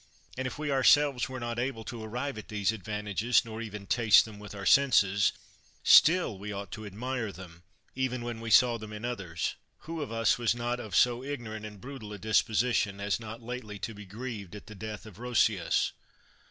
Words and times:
And 0.35 0.47
if 0.47 0.57
we 0.57 0.71
ourselves 0.71 1.29
were 1.29 1.39
not 1.39 1.59
able 1.59 1.83
to 1.83 2.03
arrive 2.03 2.35
at 2.39 2.47
these 2.47 2.71
advantages, 2.71 3.45
nor 3.45 3.61
even 3.61 3.85
taste 3.85 4.25
them 4.25 4.39
with 4.39 4.55
our 4.55 4.65
senses, 4.65 5.31
still 5.83 6.39
we 6.39 6.51
ought 6.51 6.71
to 6.71 6.87
admire 6.87 7.31
them, 7.31 7.61
even 7.93 8.23
when 8.23 8.41
we 8.41 8.49
saw 8.49 8.79
them 8.79 8.93
in 8.93 9.05
others. 9.05 9.53
Who 9.81 10.01
of 10.01 10.11
us 10.11 10.39
was 10.39 10.55
of 10.59 10.95
so 10.95 11.21
ignorant 11.23 11.67
and 11.67 11.79
brutal 11.79 12.13
a 12.13 12.17
disposition 12.17 12.99
as 12.99 13.19
not 13.19 13.43
lately 13.43 13.77
to 13.77 13.93
be 13.93 14.07
grieved 14.07 14.55
at 14.55 14.65
the 14.65 14.73
death 14.73 15.05
of 15.05 15.19
Roscius? 15.19 15.91